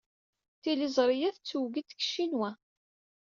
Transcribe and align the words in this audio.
Tiliẓri-a 0.61 1.29
tettweg-d 1.35 1.73
deg 1.89 1.95
Ccinwa. 2.05 2.49